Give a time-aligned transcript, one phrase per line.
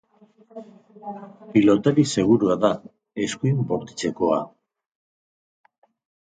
[1.55, 2.71] Pilotari segurua da,
[3.27, 4.41] eskuin bortitzekoa.